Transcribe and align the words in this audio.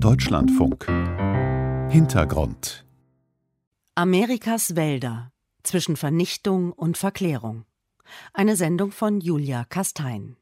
Deutschlandfunk 0.00 0.86
Hintergrund 1.90 2.84
Amerikas 3.94 4.74
Wälder 4.74 5.30
zwischen 5.62 5.96
Vernichtung 5.96 6.72
und 6.72 6.98
Verklärung. 6.98 7.64
Eine 8.32 8.56
Sendung 8.56 8.90
von 8.90 9.20
Julia 9.20 9.64
Kastein. 9.64 10.36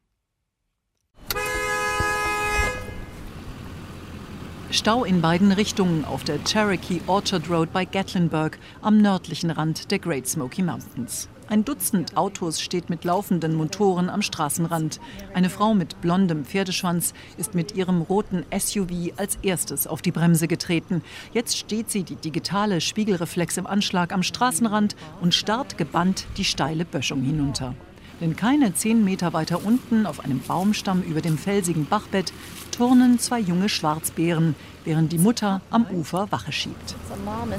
Stau 4.71 5.05
in 5.05 5.21
beiden 5.21 5.53
Richtungen 5.53 6.07
auf 6.07 6.25
der 6.25 6.43
Cherokee 6.45 7.03
Orchard 7.07 7.51
Road 7.51 7.73
bei 7.73 7.85
Gatlinburg 7.85 8.59
am 8.81 8.99
nördlichen 9.03 9.51
Rand 9.51 9.91
der 9.91 9.99
Great 9.99 10.27
Smoky 10.27 10.63
Mountains. 10.63 11.29
Ein 11.53 11.67
Dutzend 11.67 12.17
Autos 12.17 12.63
steht 12.63 12.89
mit 12.89 13.05
laufenden 13.05 13.55
Motoren 13.55 14.09
am 14.09 14.23
Straßenrand. 14.23 15.01
Eine 15.35 15.51
Frau 15.51 15.75
mit 15.75 16.01
blondem 16.01 16.47
Pferdeschwanz 16.47 17.13
ist 17.37 17.55
mit 17.55 17.77
ihrem 17.77 18.01
roten 18.01 18.47
SUV 18.59 19.13
als 19.19 19.37
erstes 19.43 19.87
auf 19.87 20.01
die 20.01 20.13
Bremse 20.13 20.49
getreten. 20.49 21.03
Jetzt 21.35 21.59
steht 21.59 21.91
sie, 21.91 22.05
die 22.05 22.17
digitale 22.17 22.81
Spiegelreflex 22.81 23.59
im 23.59 23.67
Anschlag 23.67 24.15
am 24.15 24.23
Straßenrand 24.23 24.97
und 25.21 25.35
starrt 25.35 25.77
gebannt 25.77 26.25
die 26.39 26.47
steile 26.47 26.87
Böschung 26.87 27.21
hinunter. 27.21 27.75
Denn 28.23 28.35
keine 28.35 28.73
zehn 28.73 29.05
Meter 29.05 29.35
weiter 29.35 29.63
unten, 29.63 30.07
auf 30.07 30.21
einem 30.21 30.41
Baumstamm 30.41 31.03
über 31.03 31.21
dem 31.21 31.37
felsigen 31.37 31.85
Bachbett, 31.85 32.33
turnen 32.71 33.19
zwei 33.19 33.41
junge 33.41 33.69
Schwarzbären, 33.69 34.55
während 34.87 35.13
die 35.13 35.19
Mutter 35.19 35.61
am 35.69 35.85
Ufer 35.85 36.33
Wache 36.33 36.51
schiebt. 36.51 36.95
Oh 37.11 37.17
my 37.27 37.57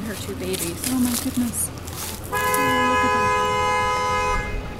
goodness. 1.23 1.69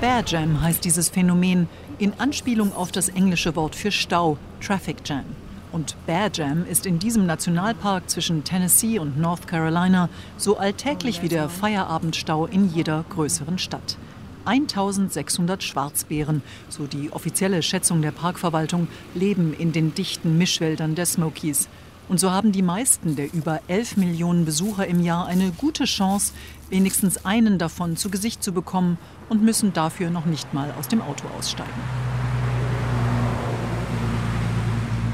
Bear 0.03 0.21
Jam 0.27 0.61
heißt 0.61 0.83
dieses 0.83 1.07
Phänomen 1.07 1.69
in 1.97 2.11
Anspielung 2.19 2.75
auf 2.75 2.91
das 2.91 3.07
englische 3.07 3.55
Wort 3.55 3.73
für 3.73 3.89
Stau, 3.89 4.37
Traffic 4.59 4.97
Jam. 5.05 5.23
Und 5.71 5.95
Bear 6.05 6.29
Jam 6.33 6.65
ist 6.69 6.85
in 6.85 6.99
diesem 6.99 7.25
Nationalpark 7.25 8.09
zwischen 8.09 8.43
Tennessee 8.43 8.99
und 8.99 9.17
North 9.17 9.47
Carolina 9.47 10.09
so 10.35 10.57
alltäglich 10.57 11.21
wie 11.21 11.29
der 11.29 11.47
Feierabendstau 11.47 12.47
in 12.47 12.69
jeder 12.69 13.05
größeren 13.11 13.57
Stadt. 13.57 13.97
1600 14.43 15.63
Schwarzbären, 15.63 16.43
so 16.67 16.85
die 16.85 17.09
offizielle 17.13 17.63
Schätzung 17.63 18.01
der 18.01 18.11
Parkverwaltung, 18.11 18.89
leben 19.15 19.53
in 19.57 19.71
den 19.71 19.95
dichten 19.95 20.37
Mischwäldern 20.37 20.95
der 20.95 21.05
Smokies. 21.05 21.69
Und 22.09 22.19
so 22.19 22.31
haben 22.31 22.51
die 22.51 22.61
meisten 22.61 23.15
der 23.15 23.33
über 23.33 23.61
11 23.67 23.97
Millionen 23.97 24.45
Besucher 24.45 24.87
im 24.87 25.01
Jahr 25.01 25.25
eine 25.25 25.51
gute 25.51 25.85
Chance, 25.85 26.33
wenigstens 26.69 27.25
einen 27.25 27.57
davon 27.57 27.97
zu 27.97 28.09
Gesicht 28.09 28.43
zu 28.43 28.51
bekommen 28.51 28.97
und 29.29 29.41
müssen 29.41 29.73
dafür 29.73 30.09
noch 30.09 30.25
nicht 30.25 30.53
mal 30.53 30.73
aus 30.77 30.87
dem 30.87 31.01
Auto 31.01 31.27
aussteigen. 31.37 31.71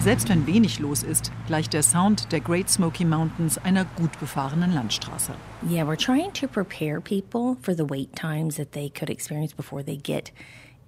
Selbst 0.02 0.30
wenn 0.30 0.48
wenig 0.48 0.80
los 0.80 1.04
ist, 1.04 1.30
gleicht 1.48 1.74
der 1.74 1.84
Sound 1.84 2.32
der 2.32 2.40
Great 2.40 2.70
Smoky 2.70 3.04
Mountains 3.04 3.58
einer 3.58 3.84
gut 3.84 4.18
befahrenen 4.22 4.74
Landstraße. 4.74 5.34
Yeah, 5.70 5.86
we're 5.86 5.98
trying 5.98 6.32
to 6.34 6.48
prepare 6.48 7.02
people 7.02 7.58
for 7.62 7.76
the 7.76 7.84
wait 7.84 8.16
times 8.16 8.56
that 8.56 8.72
they 8.72 8.90
could 8.90 9.10
experience 9.10 9.54
before 9.54 9.84
they 9.84 9.98
get 9.98 10.32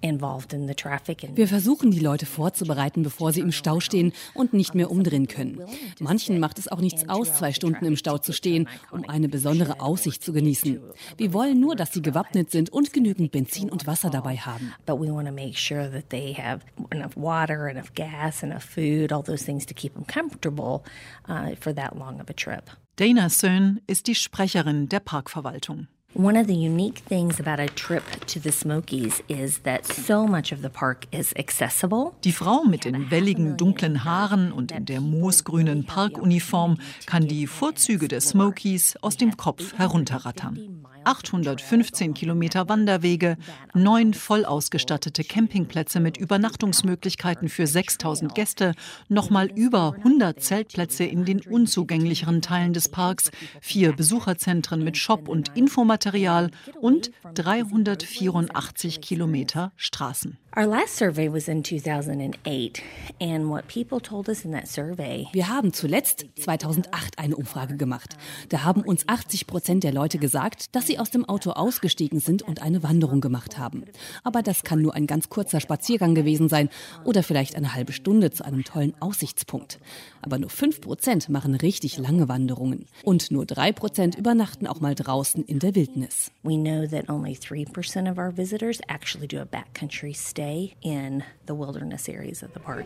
wir 0.02 1.48
versuchen, 1.48 1.90
die 1.90 2.00
Leute 2.00 2.26
vorzubereiten, 2.26 3.02
bevor 3.02 3.32
sie 3.32 3.40
im 3.40 3.52
Stau 3.52 3.80
stehen 3.80 4.12
und 4.34 4.52
nicht 4.52 4.74
mehr 4.74 4.90
umdrehen 4.90 5.28
können. 5.28 5.62
Manchen 6.00 6.40
macht 6.40 6.58
es 6.58 6.68
auch 6.68 6.80
nichts 6.80 7.08
aus, 7.08 7.34
zwei 7.34 7.52
Stunden 7.52 7.84
im 7.84 7.96
Stau 7.96 8.18
zu 8.18 8.32
stehen, 8.32 8.68
um 8.90 9.08
eine 9.08 9.28
besondere 9.28 9.80
Aussicht 9.80 10.22
zu 10.22 10.32
genießen. 10.32 10.80
Wir 11.16 11.32
wollen 11.32 11.60
nur, 11.60 11.76
dass 11.76 11.92
sie 11.92 12.02
gewappnet 12.02 12.50
sind 12.50 12.70
und 12.70 12.92
genügend 12.92 13.30
Benzin 13.30 13.70
und 13.70 13.86
Wasser 13.86 14.10
dabei 14.10 14.36
haben. 14.36 14.72
But 14.86 15.00
we 15.00 15.12
want 15.12 15.28
to 15.28 15.32
make 15.34 15.56
sure 15.56 15.90
that 15.90 16.10
they 16.10 16.34
have 16.34 16.64
enough 16.90 17.16
water, 17.16 17.68
enough 17.68 17.94
gas, 17.94 18.42
enough 18.42 18.64
food, 18.64 19.12
all 19.12 19.22
those 19.22 19.44
things 19.44 19.64
to 19.66 19.74
keep 19.74 19.94
them 19.94 20.06
comfortable 20.06 20.82
uh, 21.28 21.54
for 21.60 21.74
that 21.74 21.96
long 21.96 22.20
of 22.20 22.28
a 22.28 22.34
trip. 22.34 22.70
Dana 22.96 23.30
Sohn 23.30 23.80
ist 23.86 24.06
die 24.06 24.14
Sprecherin 24.14 24.88
der 24.88 25.00
Parkverwaltung. 25.00 25.88
One 26.14 26.36
of 26.36 26.46
the 26.46 26.54
unique 26.54 26.98
things 27.08 27.40
about 27.40 27.58
a 27.58 27.68
trip 27.68 28.02
to 28.26 28.38
the 28.38 28.52
Smokies 28.52 29.22
is 29.28 29.60
that 29.60 29.86
so 29.86 30.26
much 30.26 30.52
of 30.52 30.60
the 30.60 30.68
park 30.68 31.06
is 31.10 31.32
accessible. 31.38 32.12
Die 32.22 32.32
Frau 32.32 32.64
mit 32.64 32.84
den 32.84 33.10
welligen 33.10 33.56
dunklen 33.56 34.04
Haaren 34.04 34.52
und 34.52 34.72
in 34.72 34.84
der 34.84 35.00
moosgrünen 35.00 35.86
Parkuniform 35.86 36.76
kann 37.06 37.28
die 37.28 37.46
Vorzüge 37.46 38.08
der 38.08 38.20
Smokies 38.20 38.96
aus 39.00 39.16
dem 39.16 39.38
Kopf 39.38 39.72
herunterrattern. 39.78 40.82
815 41.04 42.14
Kilometer 42.14 42.68
Wanderwege, 42.68 43.36
neun 43.74 44.14
voll 44.14 44.44
ausgestattete 44.44 45.24
Campingplätze 45.24 46.00
mit 46.00 46.16
Übernachtungsmöglichkeiten 46.16 47.48
für 47.48 47.66
6000 47.66 48.34
Gäste, 48.34 48.74
nochmal 49.08 49.50
über 49.54 49.94
100 49.98 50.42
Zeltplätze 50.42 51.04
in 51.04 51.24
den 51.24 51.40
unzugänglicheren 51.40 52.42
Teilen 52.42 52.72
des 52.72 52.88
Parks, 52.88 53.30
vier 53.60 53.92
Besucherzentren 53.92 54.82
mit 54.84 54.96
Shop 54.96 55.28
und 55.28 55.56
Infomaterial 55.56 56.22
Material 56.22 56.50
und 56.80 57.10
384 57.34 59.00
Kilometer 59.00 59.72
Straßen. 59.76 60.38
Our 60.54 60.66
last 60.66 60.96
survey 60.96 61.32
was 61.32 61.48
in 61.48 61.64
2008 61.64 62.82
and 63.18 63.48
what 63.48 63.66
people 63.68 64.02
told 64.02 64.28
us 64.28 64.44
in 64.44 64.52
that 64.52 64.68
survey. 64.68 65.26
Wir 65.32 65.48
haben 65.48 65.72
zuletzt 65.72 66.26
2008 66.38 67.18
eine 67.18 67.36
Umfrage 67.36 67.78
gemacht. 67.78 68.18
Da 68.50 68.62
haben 68.62 68.82
uns 68.82 69.08
80 69.08 69.46
Prozent 69.46 69.82
der 69.82 69.92
Leute 69.92 70.18
gesagt, 70.18 70.74
dass 70.74 70.86
sie 70.86 70.91
aus 70.98 71.10
dem 71.10 71.24
Auto 71.24 71.50
ausgestiegen 71.50 72.20
sind 72.20 72.42
und 72.42 72.62
eine 72.62 72.82
Wanderung 72.82 73.20
gemacht 73.20 73.58
haben. 73.58 73.84
Aber 74.24 74.42
das 74.42 74.62
kann 74.64 74.82
nur 74.82 74.94
ein 74.94 75.06
ganz 75.06 75.28
kurzer 75.28 75.60
Spaziergang 75.60 76.14
gewesen 76.14 76.48
sein 76.48 76.68
oder 77.04 77.22
vielleicht 77.22 77.56
eine 77.56 77.74
halbe 77.74 77.92
Stunde 77.92 78.30
zu 78.30 78.44
einem 78.44 78.64
tollen 78.64 78.94
Aussichtspunkt. 79.00 79.78
Aber 80.22 80.38
nur 80.38 80.50
5 80.50 80.80
Prozent 80.80 81.28
machen 81.28 81.54
richtig 81.54 81.98
lange 81.98 82.28
Wanderungen 82.28 82.86
und 83.04 83.30
nur 83.30 83.46
3 83.46 83.72
Prozent 83.72 84.14
übernachten 84.16 84.66
auch 84.66 84.80
mal 84.80 84.94
draußen 84.94 85.44
in 85.44 85.58
der 85.58 85.74
Wildnis. 85.74 86.30
We 86.42 86.56
know 86.56 86.86
that 86.86 87.08
only 87.08 87.32
3% 87.32 88.10
of 88.10 88.18
our 88.18 88.36
visitors 88.36 88.80
actually 88.88 89.28
do 89.28 89.38
a 89.38 89.44
backcountry 89.44 90.14
stay 90.14 90.74
in 90.80 91.22
the 91.46 91.54
wilderness 91.54 92.08
areas 92.08 92.42
of 92.42 92.50
the 92.54 92.60
park. 92.60 92.84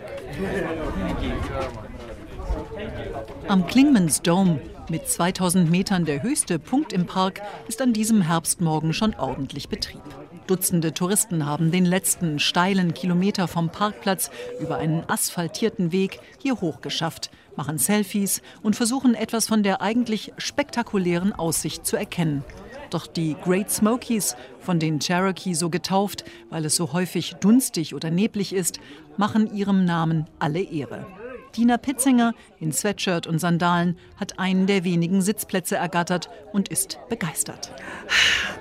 Am 3.48 3.66
Klingmans 3.66 4.22
Dome 4.22 4.60
mit 4.88 5.08
2000 5.08 5.70
Metern 5.70 6.04
der 6.04 6.22
höchste 6.22 6.58
Punkt 6.58 6.92
im 6.92 7.06
Park 7.06 7.40
ist 7.68 7.80
an 7.80 7.92
diesem 7.92 8.22
Herbstmorgen 8.22 8.92
schon 8.92 9.14
ordentlich 9.14 9.68
Betrieb. 9.68 10.02
Dutzende 10.46 10.94
Touristen 10.94 11.44
haben 11.44 11.72
den 11.72 11.84
letzten 11.84 12.38
steilen 12.38 12.94
Kilometer 12.94 13.48
vom 13.48 13.70
Parkplatz 13.70 14.30
über 14.60 14.76
einen 14.76 15.02
asphaltierten 15.08 15.90
Weg 15.90 16.20
hier 16.38 16.60
hochgeschafft, 16.60 17.30
machen 17.56 17.78
Selfies 17.78 18.42
und 18.62 18.76
versuchen 18.76 19.14
etwas 19.14 19.48
von 19.48 19.64
der 19.64 19.82
eigentlich 19.82 20.32
spektakulären 20.38 21.32
Aussicht 21.32 21.84
zu 21.84 21.96
erkennen. 21.96 22.44
Doch 22.90 23.08
die 23.08 23.36
Great 23.42 23.70
Smokies, 23.70 24.36
von 24.60 24.78
den 24.78 25.00
Cherokee 25.00 25.54
so 25.54 25.70
getauft, 25.70 26.24
weil 26.50 26.64
es 26.64 26.76
so 26.76 26.92
häufig 26.92 27.34
dunstig 27.34 27.94
oder 27.94 28.10
neblig 28.10 28.52
ist, 28.52 28.78
machen 29.16 29.52
ihrem 29.52 29.84
Namen 29.84 30.26
alle 30.38 30.60
Ehre. 30.60 31.06
Dina 31.56 31.78
Pitzinger 31.78 32.34
in 32.60 32.72
Sweatshirt 32.72 33.26
und 33.26 33.38
Sandalen 33.38 33.96
hat 34.16 34.38
einen 34.38 34.66
der 34.66 34.84
wenigen 34.84 35.22
Sitzplätze 35.22 35.76
ergattert 35.76 36.28
und 36.52 36.68
ist 36.68 36.98
begeistert. 37.08 37.72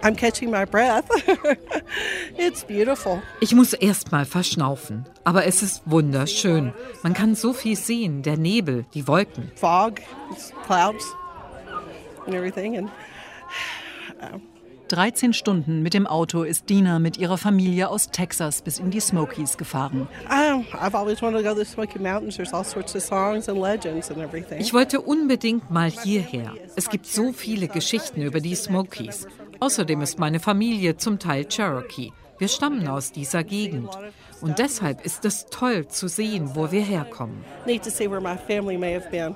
I'm 0.02 0.16
catching 0.16 0.50
my 0.50 0.66
breath. 0.66 1.06
It's 2.38 2.64
beautiful. 2.64 3.22
Ich 3.42 3.54
muss 3.54 3.74
erst 3.74 4.12
mal 4.12 4.26
verschnaufen, 4.26 5.06
aber 5.24 5.46
es 5.46 5.62
ist 5.62 5.82
wunderschön. 5.86 6.74
Man 7.04 7.14
kann 7.14 7.36
so 7.36 7.54
viel 7.54 7.76
sehen, 7.76 8.22
der 8.22 8.38
Nebel, 8.38 8.86
die 8.94 9.08
Wolken. 9.08 9.52
Fog, 9.56 9.96
clouds 10.66 11.06
and 12.26 12.34
everything 12.34 12.78
and 12.78 12.90
13 14.88 15.34
Stunden 15.34 15.82
mit 15.82 15.94
dem 15.94 16.06
Auto 16.08 16.44
ist 16.44 16.70
Dina 16.70 17.00
mit 17.00 17.18
ihrer 17.18 17.38
Familie 17.38 17.90
aus 17.90 18.10
Texas 18.10 18.62
bis 18.62 18.80
in 18.80 18.92
die 18.92 19.00
Smokies 19.00 19.58
gefahren. 19.58 20.08
Ich 24.60 24.74
wollte 24.74 25.02
unbedingt 25.02 25.72
mal 25.72 25.90
hierher. 25.90 26.54
Es 26.76 26.90
gibt 26.90 27.06
so 27.08 27.32
viele 27.32 27.68
Geschichten 27.68 28.22
über 28.22 28.40
die 28.40 28.56
Smokies. 28.56 29.28
Außerdem 29.60 30.02
ist 30.02 30.20
meine 30.20 30.40
Familie 30.40 30.98
zum 30.98 31.20
Teil 31.20 31.46
Cherokee. 31.46 32.12
Wir 32.38 32.50
stammen 32.50 32.88
aus 32.88 33.12
dieser 33.12 33.44
Gegend. 33.44 33.90
Und 34.42 34.60
deshalb 34.60 35.06
ist 35.06 35.24
es 35.24 35.46
toll 35.46 35.88
zu 35.88 36.08
sehen, 36.08 36.52
wo 36.54 36.72
wir 36.72 36.82
herkommen. 36.82 37.44
Need 37.66 37.84
to 37.84 37.90
see 37.90 38.10
where 38.10 38.22
my 38.22 38.38
family 38.38 38.78
may 38.78 38.94
have 38.94 39.10
been. 39.10 39.36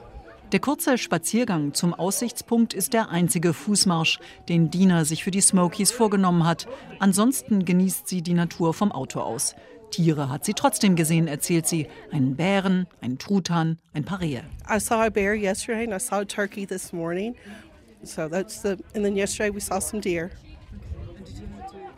Der 0.51 0.60
kurze 0.60 0.98
Spaziergang 0.98 1.75
zum 1.75 1.94
Aussichtspunkt 1.94 2.74
ist 2.74 2.94
der 2.94 3.10
einzige 3.10 3.54
Fußmarsch, 3.54 4.18
den 4.50 4.72
Dina 4.72 5.06
sich 5.06 5.24
für 5.24 5.30
die 5.30 5.42
Smokies 5.42 5.92
vorgenommen 5.92 6.48
hat. 6.48 6.68
Ansonsten 6.98 7.66
genießt 7.66 8.07
sie 8.07 8.24
die 8.24 8.34
Natur 8.34 8.74
vom 8.74 8.92
Auto 8.92 9.19
aus. 9.19 9.56
Tiere 9.92 10.30
hat 10.30 10.46
sie 10.46 10.56
trotzdem 10.56 10.96
gesehen, 10.96 11.28
erzählt 11.28 11.68
sie. 11.68 11.88
Einen 12.12 12.36
Bären, 12.36 12.88
einen 13.00 13.19
Truthahn, 13.19 13.78
ein 13.94 14.06
paar 14.06 14.22
Rehe. 14.22 14.44
I 14.68 14.80
saw 14.80 15.06
a 15.06 15.10
bear 15.10 15.36
yesterday 15.36 15.84
and 15.84 15.94
I 15.94 16.00
saw 16.00 16.22
a 16.22 16.25
turkey 16.25 16.66
this 16.66 16.92
morning. 16.92 17.36
So 18.02 18.28
that's 18.28 18.63
the 18.63 18.78
and 18.95 19.06
then 19.06 19.16
yesterday 19.16 19.54
we 19.54 19.60
saw 19.60 19.80
some 19.80 20.02
deer. 20.02 20.31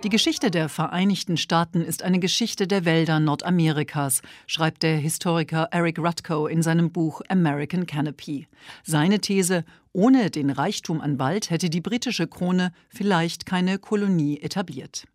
Die 0.04 0.10
Geschichte 0.10 0.50
der 0.50 0.68
Vereinigten 0.68 1.38
Staaten 1.38 1.82
ist 1.82 2.02
eine 2.02 2.18
Geschichte 2.18 2.66
der 2.66 2.86
Wälder 2.86 3.20
Nordamerikas, 3.20 4.24
schreibt 4.48 4.82
der 4.82 4.98
Historiker 4.98 5.68
Eric 5.70 6.00
Rutko 6.00 6.48
in 6.48 6.64
seinem 6.64 6.92
Buch 6.92 7.22
American 7.30 7.86
Canopy. 7.86 8.48
Seine 8.84 9.20
These, 9.20 9.64
ohne 9.94 10.32
den 10.32 10.50
Reichtum 10.50 11.02
an 11.02 11.20
Wald 11.20 11.52
hätte 11.52 11.70
die 11.70 11.82
britische 11.82 12.26
Krone 12.26 12.72
vielleicht 12.90 13.46
keine 13.46 13.78
Kolonie 13.78 14.40
etabliert. 14.40 15.06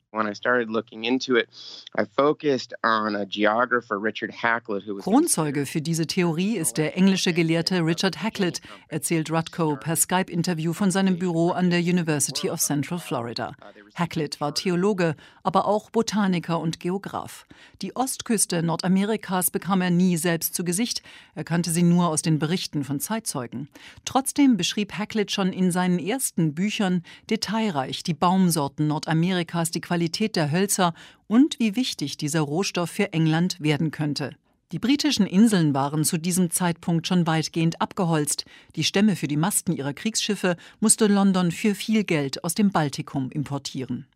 Kronzeuge 5.02 5.66
für 5.66 5.80
diese 5.80 6.06
Theorie 6.06 6.56
ist 6.56 6.78
der 6.78 6.96
englische 6.96 7.32
Gelehrte 7.32 7.80
Richard 7.80 8.22
Haklett, 8.22 8.60
erzählt 8.88 9.30
Rutko 9.30 9.76
per 9.76 9.96
Skype-Interview 9.96 10.72
von 10.72 10.90
seinem 10.90 11.18
Büro 11.18 11.50
an 11.50 11.70
der 11.70 11.80
University 11.80 12.50
of 12.50 12.60
Central 12.60 12.98
Florida. 12.98 13.52
Haklett 13.94 14.40
war 14.40 14.54
Theologe, 14.54 15.16
aber 15.42 15.66
auch 15.66 15.90
Botaniker 15.90 16.60
und 16.60 16.80
Geograf. 16.80 17.46
Die 17.82 17.94
Ostküste 17.94 18.62
Nordamerikas 18.62 19.50
bekam 19.50 19.80
er 19.80 19.90
nie 19.90 20.16
selbst 20.16 20.54
zu 20.54 20.64
Gesicht, 20.64 21.02
er 21.34 21.44
kannte 21.44 21.70
sie 21.70 21.82
nur 21.82 22.08
aus 22.08 22.22
den 22.22 22.38
Berichten 22.38 22.84
von 22.84 23.00
Zeitzeugen. 23.00 23.68
Trotzdem 24.04 24.56
beschrieb 24.56 24.94
Haklett 24.94 25.30
schon 25.30 25.52
in 25.52 25.70
seinen 25.70 25.98
ersten 25.98 26.54
Büchern 26.54 27.02
detailreich 27.30 28.02
die 28.02 28.14
Baumsorten 28.14 28.86
Nordamerikas, 28.88 29.70
die 29.70 29.80
Qualität 29.80 30.05
der 30.36 30.50
Hölzer 30.50 30.94
und 31.26 31.58
wie 31.58 31.76
wichtig 31.76 32.16
dieser 32.16 32.40
Rohstoff 32.40 32.90
für 32.90 33.12
England 33.12 33.60
werden 33.60 33.90
könnte. 33.90 34.36
Die 34.72 34.80
britischen 34.80 35.26
Inseln 35.26 35.74
waren 35.74 36.04
zu 36.04 36.18
diesem 36.18 36.50
Zeitpunkt 36.50 37.06
schon 37.06 37.26
weitgehend 37.26 37.80
abgeholzt. 37.80 38.44
Die 38.74 38.82
Stämme 38.82 39.14
für 39.14 39.28
die 39.28 39.36
Masten 39.36 39.72
ihrer 39.72 39.94
Kriegsschiffe 39.94 40.56
musste 40.80 41.06
London 41.06 41.52
für 41.52 41.76
viel 41.76 42.02
Geld 42.02 42.42
aus 42.42 42.54
dem 42.54 42.70
Baltikum 42.70 43.30
importieren. 43.30 44.06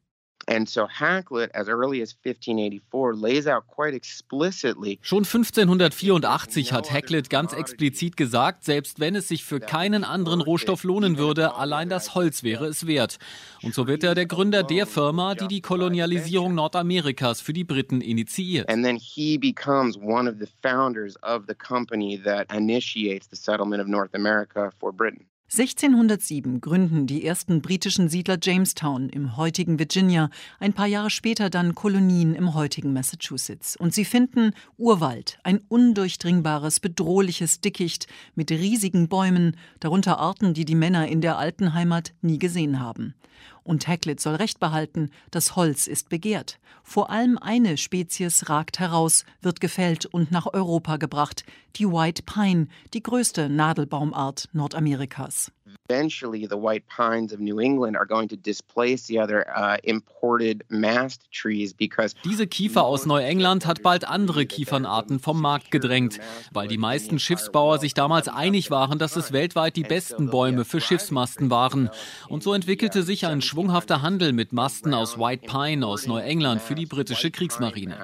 And 0.46 0.69
so 0.69 0.88
Hakluyt, 0.88 1.50
as 1.54 1.69
early 1.69 2.02
as 2.02 2.12
1584, 2.25 3.14
lays 3.14 3.46
out 3.46 3.66
quite 3.66 3.94
explicitly. 3.94 4.98
Schon 5.02 5.25
1584 5.25 6.72
hat 6.72 6.90
Hakluyt 6.90 7.31
ganz 7.31 7.52
explizit 7.52 8.16
gesagt, 8.16 8.64
selbst 8.64 9.00
wenn 9.00 9.14
es 9.14 9.28
sich 9.28 9.44
für 9.44 9.60
keinen 9.60 10.02
anderen 10.02 10.40
Rohstoff 10.40 10.82
lohnen 10.82 11.19
würde, 11.19 11.54
allein 11.54 11.88
das 11.88 12.14
Holz 12.14 12.42
wäre 12.42 12.66
es 12.66 12.87
wert. 12.87 13.19
Und 13.62 13.75
so 13.75 13.87
wird 13.87 14.02
er 14.02 14.14
der 14.14 14.26
Gründer 14.26 14.62
der 14.62 14.87
Firma, 14.87 15.34
die 15.34 15.48
die 15.48 15.60
Kolonialisierung 15.60 16.54
Nordamerikas 16.54 17.40
für 17.40 17.52
die 17.52 17.64
Briten 17.64 18.00
initiiert. 18.00 18.69
And 18.69 18.84
then 18.84 18.96
he 18.96 19.38
becomes 19.38 19.96
one 19.96 20.28
of 20.28 20.37
the 20.40 20.48
founders 20.62 21.16
of 21.22 21.44
the 21.46 21.54
company 21.54 22.20
that 22.22 22.52
initiates 22.52 23.28
the 23.28 23.37
settlement 23.37 23.82
of 23.82 23.88
North 23.88 24.14
America 24.14 24.70
for 24.81 24.92
Britain. 24.92 25.26
1607 25.52 26.61
gründen 26.61 27.08
die 27.08 27.26
ersten 27.26 27.61
britischen 27.61 28.08
Siedler 28.08 28.38
Jamestown 28.41 29.08
im 29.08 29.37
heutigen 29.37 29.81
Virginia, 29.81 30.31
ein 30.61 30.75
paar 30.75 30.87
Jahre 30.87 31.11
später 31.11 31.50
dann 31.50 31.75
Kolonien 31.75 32.37
im 32.37 32.55
heutigen 32.55 32.93
Massachusetts. 32.93 33.75
Und 33.75 33.93
sie 33.93 34.05
finden 34.05 34.52
Urwald, 34.79 35.41
ein 35.43 35.61
undurchdringbares, 35.67 36.79
bedrohliches 36.79 37.61
Dickicht 37.61 38.06
mit 38.37 38.52
riesigen 38.52 39.08
Bäumen, 39.08 39.56
darunter 39.81 40.20
Arten, 40.20 40.55
die 40.55 40.64
die 40.64 40.76
Männer 40.76 41.08
in 41.08 41.20
der 41.20 41.37
alten 41.37 41.75
Heimat 41.75 42.12
nie 42.23 42.38
gesehen 42.38 42.79
haben. 42.79 43.14
Und 43.62 43.86
Haklett 43.86 44.20
soll 44.20 44.36
recht 44.36 44.60
behalten, 44.60 45.10
das 45.30 45.56
Holz 45.56 45.86
ist 45.86 46.08
begehrt. 46.08 46.58
Vor 46.82 47.10
allem 47.10 47.38
eine 47.38 47.76
Spezies 47.76 48.48
ragt 48.48 48.78
heraus, 48.78 49.24
wird 49.42 49.60
gefällt 49.60 50.06
und 50.06 50.32
nach 50.32 50.52
Europa 50.52 50.96
gebracht, 50.96 51.44
die 51.76 51.86
White 51.86 52.22
Pine, 52.22 52.66
die 52.94 53.02
größte 53.02 53.48
Nadelbaumart 53.48 54.48
Nordamerikas. 54.52 55.52
Eventually, 55.88 56.46
the 56.46 56.56
white 56.56 56.87
pines 56.87 57.32
of 57.32 57.40
New 57.40 57.58
England 57.58 57.96
are 57.96 58.06
going 58.06 58.28
to 58.28 58.37
displace 58.37 59.06
the 59.06 59.19
other 59.19 59.44
uh, 59.56 59.76
imported 59.82 60.62
mast 60.69 61.31
trees 61.32 61.75
because 61.75 62.14
Diese 62.25 62.46
Kiefer 62.46 62.84
aus 62.84 63.06
Neuengland 63.06 63.67
hat 63.67 63.82
bald 63.82 64.06
andere 64.06 64.46
Kiefernarten 64.46 65.19
vom 65.19 65.40
Markt 65.40 65.70
gedrängt, 65.70 66.20
weil 66.52 66.69
die 66.69 66.78
meisten 66.78 67.19
Schiffsbauer 67.19 67.78
sich 67.78 67.94
damals 67.94 68.28
einig 68.28 68.70
waren, 68.70 68.99
dass 68.99 69.17
es 69.17 69.32
weltweit 69.32 69.76
die 69.76 69.82
besten 69.82 70.31
Bäume 70.31 70.64
für 70.64 70.81
Schiffsmasten 70.81 71.50
waren. 71.50 71.90
Und 72.28 72.43
so 72.43 72.55
entwickelte 72.55 73.02
sich 73.02 73.26
ein 73.26 73.43
schwunghafter 73.43 74.02
Handel 74.02 74.32
mit 74.32 74.52
Masten 74.52 74.94
aus 74.94 75.19
White 75.19 75.46
Pine 75.46 75.87
aus 75.87 76.06
Neuengland 76.06 76.62
für 76.62 76.75
die 76.75 76.87
britische 76.87 77.31
Kriegsmarine. 77.31 77.96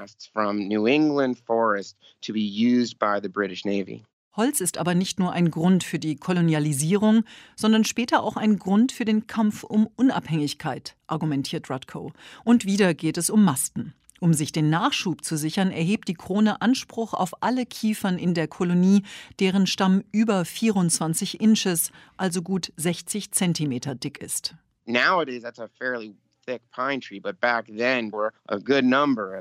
Holz 4.36 4.60
ist 4.60 4.76
aber 4.76 4.94
nicht 4.94 5.18
nur 5.18 5.32
ein 5.32 5.50
Grund 5.50 5.82
für 5.82 5.98
die 5.98 6.16
Kolonialisierung, 6.16 7.24
sondern 7.56 7.84
später 7.84 8.22
auch 8.22 8.36
ein 8.36 8.58
Grund 8.58 8.92
für 8.92 9.06
den 9.06 9.26
Kampf 9.26 9.64
um 9.64 9.88
Unabhängigkeit, 9.96 10.94
argumentiert 11.06 11.70
Rutko. 11.70 12.12
Und 12.44 12.66
wieder 12.66 12.92
geht 12.92 13.16
es 13.16 13.30
um 13.30 13.44
Masten. 13.44 13.94
Um 14.20 14.32
sich 14.32 14.52
den 14.52 14.70
Nachschub 14.70 15.24
zu 15.24 15.36
sichern, 15.36 15.70
erhebt 15.70 16.08
die 16.08 16.14
Krone 16.14 16.62
Anspruch 16.62 17.12
auf 17.14 17.42
alle 17.42 17.66
Kiefern 17.66 18.18
in 18.18 18.34
der 18.34 18.48
Kolonie, 18.48 19.02
deren 19.40 19.66
Stamm 19.66 20.02
über 20.12 20.44
24 20.44 21.40
Inches, 21.40 21.90
also 22.16 22.42
gut 22.42 22.72
60 22.76 23.32
Zentimeter 23.32 23.94
dick 23.94 24.18
ist. 24.18 24.54
Nowadays, 24.86 25.42
that's 25.42 25.58
a 25.58 25.68
fairly 25.78 26.14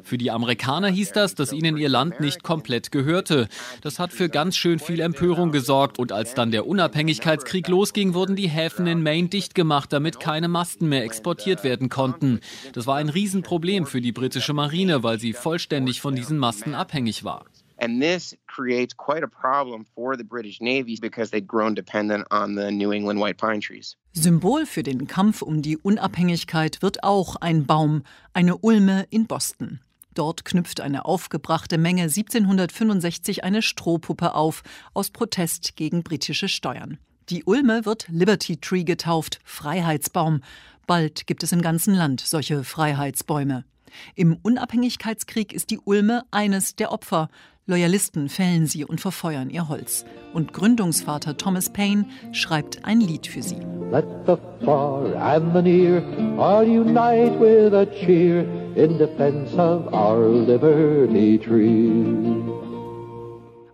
für 0.04 0.18
die 0.18 0.32
Amerikaner 0.32 0.88
hieß 0.88 1.12
das, 1.12 1.36
dass 1.36 1.54
ihnen 1.54 1.78
ihr 1.78 1.90
Land 1.90 2.20
nicht 2.20 2.44
komplett 2.44 2.92
gehörte. 2.92 3.48
Das 3.82 4.00
hat 4.00 4.12
für 4.12 4.30
ganz 4.30 4.58
schön 4.58 4.80
viel 4.80 5.00
Empörung 5.00 5.52
gesorgt 5.52 6.00
und 6.00 6.12
als 6.12 6.34
dann 6.34 6.52
der 6.52 6.66
Unabhängigkeitskrieg 6.66 7.68
losging, 7.68 8.14
wurden 8.14 8.36
die 8.36 8.50
Häfen 8.50 8.88
in 8.88 9.04
Maine 9.04 9.30
dicht 9.30 9.54
gemacht, 9.54 9.94
damit 9.94 10.20
keine 10.20 10.48
Masten 10.48 10.90
mehr 10.90 11.04
exportiert 11.04 11.64
werden 11.64 11.90
konnten. 11.90 12.40
Das 12.74 12.88
war 12.88 12.96
ein 12.98 13.10
Riesenproblem 13.10 13.86
für 13.86 14.02
die 14.02 14.12
britische 14.12 14.54
Marine, 14.54 15.04
weil 15.04 15.20
sie 15.20 15.34
vollständig 15.34 16.02
von 16.02 16.16
diesen 16.16 16.38
Masten 16.40 16.74
abhängig 16.74 17.24
war. 17.24 17.46
And 17.78 18.02
this 18.02 18.36
creates 18.48 18.96
quite 18.96 19.24
a 19.24 19.28
problem 19.28 19.86
for 19.96 20.16
the 20.16 20.24
British 20.24 20.62
Navy 20.62 20.98
because 21.00 21.32
they'd 21.32 21.48
grown 21.48 21.76
dependent 21.76 22.26
on 22.32 22.56
the 22.56 22.72
New 22.72 22.92
England 22.92 23.20
white 23.20 23.38
pine 23.38 23.60
trees. 23.60 23.98
Symbol 24.14 24.66
für 24.66 24.84
den 24.84 25.08
Kampf 25.08 25.42
um 25.42 25.62
die 25.62 25.78
Unabhängigkeit 25.78 26.82
wird 26.82 27.04
auch 27.04 27.36
ein 27.38 27.66
Baum, 27.66 28.04
eine 28.34 28.58
Ulme 28.58 29.06
in 29.10 29.28
Boston. 29.28 29.82
Dort 30.14 30.46
knüpft 30.46 30.80
eine 30.80 31.04
aufgebrachte 31.04 31.78
Menge 31.78 32.04
1765 32.04 33.44
eine 33.44 33.62
Strohpuppe 33.62 34.34
auf, 34.34 34.64
aus 34.94 35.12
Protest 35.12 35.76
gegen 35.76 36.04
britische 36.04 36.48
Steuern. 36.48 36.98
Die 37.30 37.44
Ulme 37.44 37.86
wird 37.86 38.08
Liberty 38.08 38.56
Tree 38.58 38.84
getauft, 38.84 39.40
Freiheitsbaum. 39.44 40.42
Bald 40.88 41.28
gibt 41.28 41.44
es 41.44 41.52
im 41.52 41.62
ganzen 41.62 41.94
Land 41.94 42.22
solche 42.22 42.64
Freiheitsbäume. 42.64 43.66
Im 44.16 44.38
Unabhängigkeitskrieg 44.42 45.54
ist 45.54 45.72
die 45.72 45.80
Ulme 45.80 46.24
eines 46.32 46.76
der 46.76 46.92
Opfer. 46.92 47.30
Loyalisten 47.68 48.30
fällen 48.30 48.68
sie 48.68 48.86
und 48.86 49.02
verfeuern 49.02 49.50
ihr 49.50 49.68
Holz. 49.68 50.06
Und 50.34 50.54
Gründungsvater 50.54 51.36
Thomas 51.38 51.72
Paine 51.72 52.06
schreibt 52.32 52.86
ein 52.86 53.02
Lied 53.02 53.26
für 53.26 53.42
sie. 53.42 53.58
Let 53.92 54.06
the 54.28 54.36
far 54.64 55.16
and 55.16 55.54
the 55.54 55.62
near 55.62 56.04
all 56.38 56.64
unite 56.64 57.40
with 57.40 57.74
a 57.74 57.86
cheer 57.86 58.46
in 58.76 58.98
defense 58.98 59.56
of 59.58 59.92
our 59.94 60.30
liberty 60.30 61.40
tree. 61.40 62.56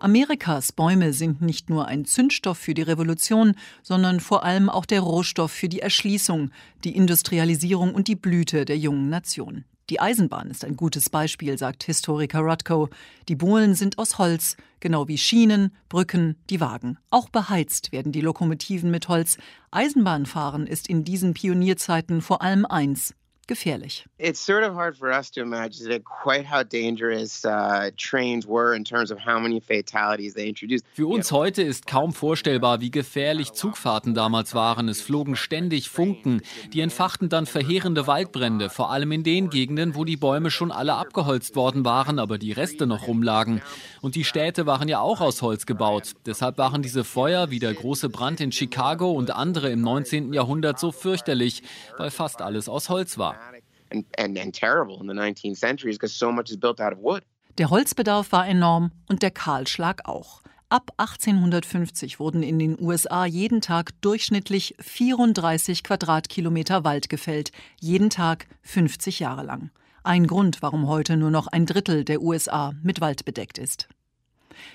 Amerikas 0.01 0.71
Bäume 0.71 1.13
sind 1.13 1.41
nicht 1.41 1.69
nur 1.69 1.87
ein 1.87 2.05
Zündstoff 2.05 2.57
für 2.57 2.73
die 2.73 2.81
Revolution, 2.81 3.53
sondern 3.83 4.19
vor 4.19 4.43
allem 4.43 4.67
auch 4.67 4.85
der 4.85 5.01
Rohstoff 5.01 5.51
für 5.51 5.69
die 5.69 5.79
Erschließung, 5.79 6.49
die 6.83 6.95
Industrialisierung 6.95 7.93
und 7.93 8.07
die 8.07 8.15
Blüte 8.15 8.65
der 8.65 8.79
jungen 8.79 9.09
Nation. 9.09 9.63
Die 9.91 9.99
Eisenbahn 9.99 10.49
ist 10.49 10.63
ein 10.63 10.77
gutes 10.77 11.09
Beispiel, 11.09 11.57
sagt 11.57 11.83
Historiker 11.83 12.39
Rutko. 12.39 12.87
Die 13.27 13.35
Bohlen 13.35 13.75
sind 13.75 13.97
aus 13.97 14.17
Holz, 14.17 14.55
genau 14.79 15.09
wie 15.09 15.17
Schienen, 15.17 15.75
Brücken, 15.89 16.37
die 16.49 16.61
Wagen. 16.61 16.97
Auch 17.09 17.27
beheizt 17.27 17.91
werden 17.91 18.13
die 18.13 18.21
Lokomotiven 18.21 18.89
mit 18.89 19.09
Holz. 19.09 19.37
Eisenbahnfahren 19.69 20.65
ist 20.65 20.87
in 20.87 21.03
diesen 21.03 21.33
Pionierzeiten 21.33 22.21
vor 22.21 22.41
allem 22.41 22.65
eins, 22.65 23.15
gefährlich. 23.47 24.05
It's 24.17 24.45
sort 24.45 24.63
of 24.63 24.75
hard 24.75 24.95
for 24.95 25.09
us 25.09 25.31
to 25.31 25.41
imagine 25.41 25.99
quite 26.03 26.45
how 26.49 26.63
dangerous 26.63 27.43
uh, 27.43 27.91
trains 27.97 28.47
were 28.47 28.75
in 28.75 28.83
terms 28.83 29.11
of 29.11 29.19
how 29.25 29.39
many 29.39 29.59
fatalities 29.59 30.33
they 30.35 30.47
introduced. 30.47 30.85
Für 30.93 31.07
uns 31.07 31.31
heute 31.31 31.61
ist 31.61 31.87
kaum 31.87 32.13
vorstellbar, 32.13 32.81
wie 32.81 32.91
gefährlich 32.91 33.53
Zugfahrten 33.53 34.13
damals 34.13 34.53
waren. 34.53 34.87
Es 34.87 35.01
flogen 35.01 35.35
ständig 35.35 35.89
Funken, 35.89 36.41
die 36.73 36.81
entfachten 36.81 37.29
dann 37.29 37.45
verheerende 37.45 38.07
Waldbrände, 38.07 38.69
vor 38.69 38.91
allem 38.91 39.11
in 39.11 39.23
den 39.23 39.49
Gegenden, 39.49 39.95
wo 39.95 40.05
die 40.05 40.17
Bäume 40.17 40.51
schon 40.51 40.71
alle 40.71 40.93
abgeholzt 40.93 41.55
worden 41.55 41.83
waren, 41.83 42.19
aber 42.19 42.37
die 42.37 42.51
Reste 42.51 42.87
noch 42.87 43.07
rumlagen. 43.07 43.61
Und 44.01 44.15
die 44.15 44.23
Städte 44.23 44.65
waren 44.65 44.87
ja 44.87 44.99
auch 44.99 45.19
aus 45.19 45.41
Holz 45.41 45.65
gebaut. 45.65 46.13
Deshalb 46.25 46.57
waren 46.57 46.81
diese 46.81 47.03
Feuer 47.03 47.49
wie 47.49 47.59
der 47.59 47.73
große 47.73 48.09
Brand 48.09 48.39
in 48.39 48.51
Chicago 48.51 49.11
und 49.11 49.31
andere 49.31 49.69
im 49.69 49.81
19. 49.81 50.33
Jahrhundert 50.33 50.79
so 50.79 50.91
fürchterlich, 50.91 51.63
weil 51.97 52.11
fast 52.11 52.41
alles 52.41 52.69
aus 52.69 52.89
Holz 52.89 53.17
war 53.17 53.40
and, 53.91 54.05
and, 54.17 54.37
and 54.37 54.53
terrible 54.53 54.99
in 55.01 55.07
the 55.07 55.13
19th 55.13 55.57
century 55.57 55.91
because 55.91 56.13
so 56.17 56.31
much 56.31 56.49
is 56.49 56.57
built 56.57 56.79
out 56.79 56.93
of 56.93 56.99
wood. 56.99 57.23
Der 57.57 57.69
Holzbedarf 57.69 58.31
war 58.31 58.47
enorm 58.47 58.91
und 59.09 59.21
der 59.21 59.31
Kahlschlag 59.31 60.07
auch. 60.07 60.41
Ab 60.69 60.93
1850 60.95 62.17
wurden 62.17 62.43
in 62.43 62.57
den 62.59 62.81
USA 62.81 63.25
jeden 63.25 63.59
Tag 63.59 63.91
durchschnittlich 63.99 64.73
34 64.79 65.83
Quadratkilometer 65.83 66.85
Wald 66.85 67.09
gefällt, 67.09 67.51
jeden 67.81 68.09
Tag 68.09 68.47
50 68.61 69.19
Jahre 69.19 69.43
lang. 69.43 69.69
Ein 70.03 70.27
Grund, 70.27 70.61
warum 70.61 70.87
heute 70.87 71.17
nur 71.17 71.29
noch 71.29 71.47
ein 71.47 71.65
Drittel 71.65 72.05
der 72.05 72.21
USA 72.21 72.71
mit 72.81 73.01
Wald 73.01 73.25
bedeckt 73.25 73.57
ist. 73.57 73.89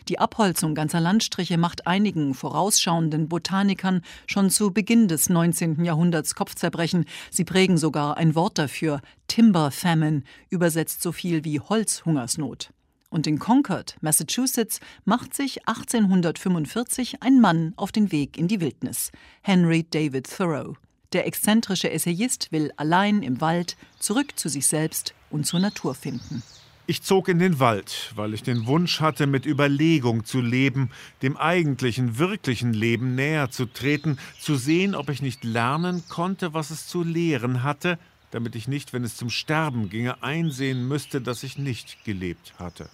Die 0.08 0.18
Abholzung 0.18 0.74
ganzer 0.74 1.00
Landstriche 1.00 1.58
macht 1.58 1.86
einigen 1.86 2.34
vorausschauenden 2.34 3.28
Botanikern 3.28 4.02
schon 4.26 4.50
zu 4.50 4.72
Beginn 4.72 5.08
des 5.08 5.28
19. 5.28 5.84
Jahrhunderts 5.84 6.34
Kopfzerbrechen. 6.34 7.04
Sie 7.30 7.44
prägen 7.44 7.78
sogar 7.78 8.16
ein 8.16 8.34
Wort 8.34 8.58
dafür, 8.58 9.00
Timber 9.28 9.70
Famine, 9.70 10.22
übersetzt 10.50 11.02
so 11.02 11.12
viel 11.12 11.44
wie 11.44 11.60
Holzhungersnot. 11.60 12.70
Und 13.08 13.26
in 13.26 13.38
Concord, 13.38 13.96
Massachusetts, 14.00 14.80
macht 15.04 15.34
sich 15.34 15.66
1845 15.68 17.22
ein 17.22 17.40
Mann 17.40 17.72
auf 17.76 17.92
den 17.92 18.12
Weg 18.12 18.36
in 18.36 18.48
die 18.48 18.60
Wildnis, 18.60 19.10
Henry 19.42 19.86
David 19.88 20.28
Thoreau. 20.28 20.74
Der 21.12 21.26
exzentrische 21.26 21.90
Essayist 21.90 22.50
will 22.50 22.72
allein 22.76 23.22
im 23.22 23.40
Wald 23.40 23.76
zurück 23.98 24.38
zu 24.38 24.48
sich 24.48 24.66
selbst 24.66 25.14
und 25.30 25.46
zur 25.46 25.60
Natur 25.60 25.94
finden. 25.94 26.42
Ich 26.88 27.02
zog 27.02 27.26
in 27.26 27.40
den 27.40 27.58
Wald, 27.58 28.12
weil 28.14 28.32
ich 28.32 28.44
den 28.44 28.66
Wunsch 28.66 29.00
hatte, 29.00 29.26
mit 29.26 29.44
Überlegung 29.44 30.24
zu 30.24 30.40
leben, 30.40 30.90
dem 31.20 31.36
eigentlichen, 31.36 32.18
wirklichen 32.18 32.72
Leben 32.72 33.16
näher 33.16 33.50
zu 33.50 33.66
treten, 33.66 34.18
zu 34.38 34.54
sehen, 34.54 34.94
ob 34.94 35.08
ich 35.08 35.20
nicht 35.20 35.42
lernen 35.42 36.04
konnte, 36.08 36.54
was 36.54 36.70
es 36.70 36.86
zu 36.86 37.02
lehren 37.02 37.64
hatte, 37.64 37.98
damit 38.30 38.54
ich 38.54 38.68
nicht, 38.68 38.92
wenn 38.92 39.02
es 39.02 39.16
zum 39.16 39.30
Sterben 39.30 39.90
ginge, 39.90 40.22
einsehen 40.22 40.86
müsste, 40.86 41.20
dass 41.20 41.42
ich 41.42 41.58
nicht 41.58 42.04
gelebt 42.04 42.54
hatte. 42.60 42.88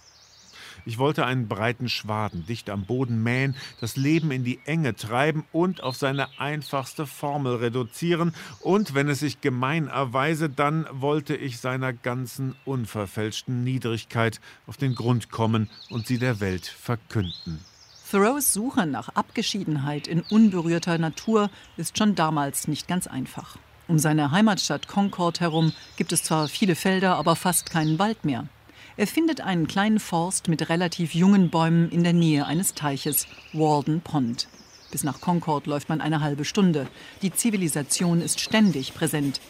Ich 0.85 0.97
wollte 0.97 1.25
einen 1.25 1.47
breiten 1.47 1.89
Schwaden 1.89 2.45
dicht 2.45 2.69
am 2.69 2.85
Boden 2.85 3.23
mähen, 3.23 3.55
das 3.81 3.95
Leben 3.95 4.31
in 4.31 4.43
die 4.43 4.59
Enge 4.65 4.95
treiben 4.95 5.45
und 5.51 5.81
auf 5.81 5.95
seine 5.95 6.27
einfachste 6.39 7.05
Formel 7.05 7.55
reduzieren, 7.55 8.33
und 8.61 8.93
wenn 8.93 9.09
es 9.09 9.19
sich 9.19 9.41
gemein 9.41 9.87
erweise, 9.87 10.49
dann 10.49 10.85
wollte 10.91 11.35
ich 11.35 11.59
seiner 11.59 11.93
ganzen 11.93 12.55
unverfälschten 12.65 13.63
Niedrigkeit 13.63 14.39
auf 14.67 14.77
den 14.77 14.95
Grund 14.95 15.31
kommen 15.31 15.69
und 15.89 16.07
sie 16.07 16.17
der 16.17 16.39
Welt 16.39 16.65
verkünden. 16.65 17.59
Thoreaus 18.13 18.53
Suche 18.53 18.85
nach 18.85 19.09
Abgeschiedenheit 19.09 20.07
in 20.07 20.21
unberührter 20.21 20.99
Natur 20.99 21.49
ist 21.77 21.97
schon 21.97 22.13
damals 22.13 22.67
nicht 22.67 22.87
ganz 22.87 23.07
einfach. 23.07 23.57
Um 23.87 23.97
seine 23.97 24.29
Heimatstadt 24.29 24.87
Concord 24.87 25.39
herum 25.39 25.73
gibt 25.97 26.11
es 26.11 26.23
zwar 26.23 26.47
viele 26.47 26.75
Felder, 26.75 27.15
aber 27.15 27.35
fast 27.35 27.71
keinen 27.71 27.97
Wald 27.97 28.23
mehr. 28.23 28.47
Er 28.95 29.07
findet 29.07 29.41
einen 29.41 29.65
kleinen 29.65 29.99
Forst 29.99 30.47
mit 30.49 30.69
relativ 30.69 31.15
jungen 31.15 31.49
Bäumen 31.49 31.89
in 31.89 32.03
der 32.03 32.13
Nähe 32.13 32.45
eines 32.45 32.75
Teiches, 32.75 33.25
Walden 33.51 34.01
Pond. 34.01 34.47
Bis 34.91 35.03
nach 35.03 35.19
Concord 35.19 35.65
läuft 35.65 35.89
man 35.89 35.99
eine 35.99 36.21
halbe 36.21 36.45
Stunde. 36.45 36.87
Die 37.23 37.33
Zivilisation 37.33 38.21
ist 38.21 38.39
ständig 38.39 38.93
präsent. 38.93 39.41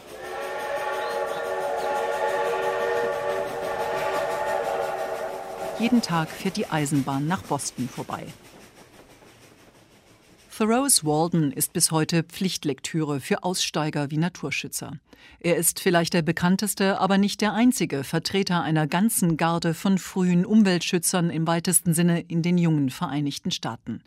Jeden 5.77 6.01
Tag 6.01 6.29
fährt 6.29 6.55
die 6.55 6.67
Eisenbahn 6.67 7.27
nach 7.27 7.41
Boston 7.41 7.89
vorbei. 7.89 8.25
Thoreaus 10.55 11.03
Walden 11.03 11.51
ist 11.51 11.73
bis 11.73 11.89
heute 11.89 12.21
Pflichtlektüre 12.21 13.19
für 13.19 13.43
Aussteiger 13.43 14.11
wie 14.11 14.17
Naturschützer. 14.17 14.99
Er 15.39 15.57
ist 15.57 15.79
vielleicht 15.79 16.13
der 16.13 16.21
bekannteste, 16.21 16.99
aber 16.99 17.17
nicht 17.17 17.41
der 17.41 17.53
einzige 17.53 18.03
Vertreter 18.03 18.61
einer 18.61 18.85
ganzen 18.85 19.35
Garde 19.35 19.73
von 19.73 19.97
frühen 19.97 20.45
Umweltschützern 20.45 21.31
im 21.31 21.47
weitesten 21.47 21.95
Sinne 21.95 22.21
in 22.21 22.43
den 22.43 22.59
jungen 22.59 22.91
Vereinigten 22.91 23.49
Staaten. 23.49 24.03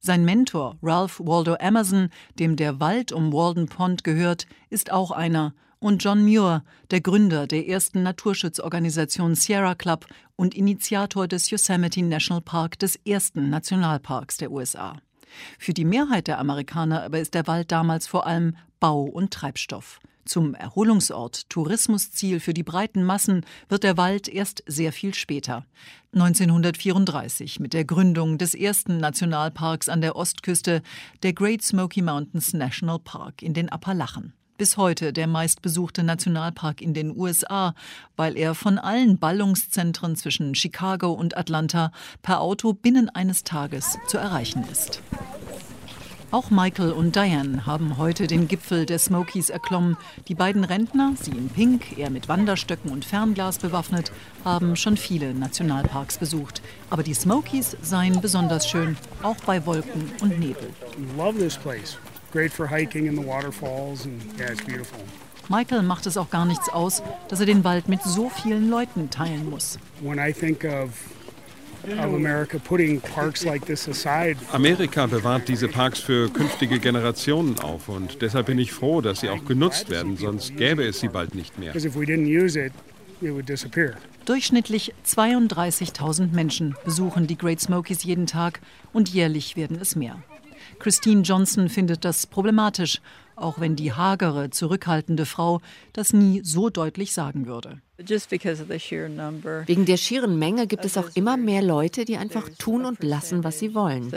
Sein 0.00 0.24
Mentor 0.24 0.78
Ralph 0.82 1.20
Waldo 1.20 1.54
Emerson, 1.54 2.08
dem 2.40 2.56
der 2.56 2.80
Wald 2.80 3.12
um 3.12 3.32
Walden 3.32 3.68
Pond 3.68 4.02
gehört, 4.02 4.48
ist 4.70 4.90
auch 4.90 5.12
einer, 5.12 5.54
und 5.78 6.02
John 6.02 6.24
Muir, 6.24 6.64
der 6.90 7.02
Gründer 7.02 7.46
der 7.46 7.68
ersten 7.68 8.02
Naturschutzorganisation 8.02 9.36
Sierra 9.36 9.76
Club 9.76 10.06
und 10.34 10.56
Initiator 10.56 11.28
des 11.28 11.50
Yosemite 11.50 12.02
National 12.02 12.42
Park, 12.42 12.80
des 12.80 12.96
ersten 13.06 13.48
Nationalparks 13.48 14.38
der 14.38 14.50
USA. 14.50 14.96
Für 15.58 15.72
die 15.72 15.84
Mehrheit 15.84 16.26
der 16.26 16.38
Amerikaner 16.38 17.02
aber 17.02 17.20
ist 17.20 17.34
der 17.34 17.46
Wald 17.46 17.72
damals 17.72 18.06
vor 18.06 18.26
allem 18.26 18.56
Bau 18.80 19.02
und 19.02 19.32
Treibstoff. 19.32 20.00
Zum 20.24 20.54
Erholungsort, 20.54 21.50
Tourismusziel 21.50 22.40
für 22.40 22.54
die 22.54 22.62
breiten 22.62 23.04
Massen 23.04 23.44
wird 23.68 23.82
der 23.82 23.98
Wald 23.98 24.26
erst 24.26 24.62
sehr 24.66 24.92
viel 24.92 25.12
später. 25.12 25.66
1934 26.14 27.60
mit 27.60 27.74
der 27.74 27.84
Gründung 27.84 28.38
des 28.38 28.54
ersten 28.54 28.98
Nationalparks 28.98 29.88
an 29.88 30.00
der 30.00 30.16
Ostküste, 30.16 30.82
der 31.22 31.34
Great 31.34 31.62
Smoky 31.62 32.00
Mountains 32.00 32.54
National 32.54 32.98
Park 32.98 33.42
in 33.42 33.52
den 33.52 33.68
Appalachen 33.68 34.32
bis 34.56 34.76
heute 34.76 35.12
der 35.12 35.26
meistbesuchte 35.26 36.02
Nationalpark 36.02 36.80
in 36.80 36.94
den 36.94 37.16
USA, 37.16 37.74
weil 38.16 38.36
er 38.36 38.54
von 38.54 38.78
allen 38.78 39.18
Ballungszentren 39.18 40.16
zwischen 40.16 40.54
Chicago 40.54 41.12
und 41.12 41.36
Atlanta 41.36 41.90
per 42.22 42.40
Auto 42.40 42.72
binnen 42.72 43.08
eines 43.08 43.44
Tages 43.44 43.98
zu 44.06 44.18
erreichen 44.18 44.64
ist. 44.70 45.00
Auch 46.30 46.50
Michael 46.50 46.90
und 46.90 47.14
Diane 47.14 47.64
haben 47.64 47.96
heute 47.96 48.26
den 48.26 48.48
Gipfel 48.48 48.86
der 48.86 48.98
Smokies 48.98 49.50
erklommen. 49.50 49.96
Die 50.26 50.34
beiden 50.34 50.64
Rentner, 50.64 51.12
sie 51.20 51.30
in 51.30 51.48
Pink, 51.48 51.96
er 51.96 52.10
mit 52.10 52.28
Wanderstöcken 52.28 52.90
und 52.90 53.04
Fernglas 53.04 53.58
bewaffnet, 53.58 54.10
haben 54.44 54.74
schon 54.74 54.96
viele 54.96 55.32
Nationalparks 55.32 56.18
besucht. 56.18 56.60
Aber 56.90 57.04
die 57.04 57.14
Smokies 57.14 57.76
seien 57.82 58.20
besonders 58.20 58.68
schön, 58.68 58.96
auch 59.22 59.36
bei 59.46 59.64
Wolken 59.64 60.10
und 60.22 60.40
Nebel. 60.40 60.70
Love 61.16 61.38
this 61.38 61.56
place 61.56 61.98
great 62.34 62.52
for 62.52 62.66
hiking 62.66 63.06
in 63.06 63.14
the 63.14 63.22
waterfalls 63.22 64.04
and 64.04 64.20
yeah, 64.38 64.50
it's 64.50 64.64
beautiful. 64.64 64.98
Michael 65.48 65.82
macht 65.82 66.06
es 66.06 66.16
auch 66.16 66.30
gar 66.30 66.46
nichts 66.46 66.68
aus, 66.68 67.02
dass 67.28 67.38
er 67.38 67.46
den 67.46 67.64
Wald 67.64 67.88
mit 67.88 68.02
so 68.02 68.28
vielen 68.28 68.70
Leuten 68.70 69.10
teilen 69.10 69.48
muss. 69.48 69.78
Amerika 74.52 75.06
bewahrt 75.06 75.48
diese 75.48 75.68
Parks 75.68 76.00
für 76.00 76.30
künftige 76.30 76.78
Generationen 76.78 77.58
auf 77.60 77.88
und 77.90 78.22
deshalb 78.22 78.46
bin 78.46 78.58
ich 78.58 78.72
froh, 78.72 79.02
dass 79.02 79.20
sie 79.20 79.28
auch 79.28 79.44
genutzt 79.44 79.90
werden, 79.90 80.16
sonst 80.16 80.56
gäbe 80.56 80.82
es 80.84 81.00
sie 81.00 81.08
bald 81.08 81.34
nicht 81.34 81.58
mehr. 81.58 81.74
Durchschnittlich 84.24 84.94
32.000 85.06 86.32
Menschen 86.32 86.74
besuchen 86.86 87.26
die 87.26 87.36
Great 87.36 87.60
Smokies 87.60 88.02
jeden 88.02 88.26
Tag 88.26 88.60
und 88.94 89.10
jährlich 89.10 89.56
werden 89.56 89.78
es 89.78 89.94
mehr. 89.94 90.16
Christine 90.78 91.22
Johnson 91.22 91.68
findet 91.68 92.04
das 92.04 92.26
problematisch, 92.26 93.00
auch 93.36 93.60
wenn 93.60 93.76
die 93.76 93.92
hagere, 93.92 94.50
zurückhaltende 94.50 95.26
Frau 95.26 95.60
das 95.92 96.12
nie 96.12 96.40
so 96.44 96.70
deutlich 96.70 97.12
sagen 97.12 97.46
würde. 97.46 97.80
Wegen 97.96 99.84
der 99.84 99.96
schieren 99.96 100.38
Menge 100.38 100.66
gibt 100.66 100.84
es 100.84 100.98
auch 100.98 101.10
immer 101.14 101.36
mehr 101.36 101.62
Leute, 101.62 102.04
die 102.04 102.16
einfach 102.16 102.48
tun 102.58 102.84
und 102.84 103.04
lassen, 103.04 103.44
was 103.44 103.60
sie 103.60 103.72
wollen. 103.74 104.10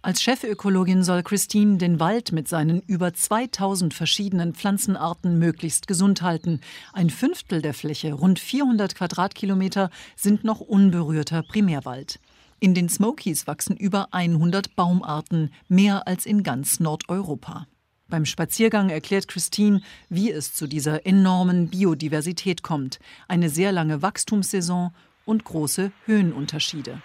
Als 0.00 0.22
Chefökologin 0.22 1.02
soll 1.04 1.22
Christine 1.22 1.76
den 1.76 2.00
Wald 2.00 2.32
mit 2.32 2.48
seinen 2.48 2.80
über 2.86 3.12
2000 3.12 3.92
verschiedenen 3.92 4.54
Pflanzenarten 4.54 5.38
möglichst 5.38 5.86
gesund 5.86 6.22
halten. 6.22 6.60
Ein 6.94 7.10
Fünftel 7.10 7.60
der 7.60 7.74
Fläche, 7.74 8.14
rund 8.14 8.38
400 8.38 8.94
Quadratkilometer, 8.94 9.90
sind 10.16 10.44
noch 10.44 10.60
unberührter 10.60 11.42
Primärwald. 11.42 12.20
In 12.60 12.74
den 12.74 12.88
Smokies 12.88 13.46
wachsen 13.46 13.76
über 13.76 14.08
100 14.12 14.76
Baumarten, 14.76 15.50
mehr 15.68 16.06
als 16.06 16.26
in 16.26 16.42
ganz 16.42 16.80
Nordeuropa. 16.80 17.66
Beim 18.08 18.26
Spaziergang 18.26 18.90
erklärt 18.90 19.28
Christine, 19.28 19.80
wie 20.08 20.30
es 20.30 20.54
zu 20.54 20.66
dieser 20.66 21.06
enormen 21.06 21.68
Biodiversität 21.68 22.62
kommt. 22.62 22.98
Eine 23.28 23.48
sehr 23.48 23.72
lange 23.72 24.02
Wachstumssaison 24.02 24.92
und 25.24 25.44
große 25.44 25.90
Höhenunterschiede. 26.04 27.00